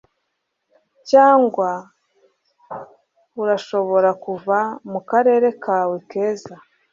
cyangwa 1.09 1.69
urashobora 3.41 4.09
kuva 4.23 4.57
mukarere 4.91 5.49
kawe 5.63 5.95
keza 6.09 6.55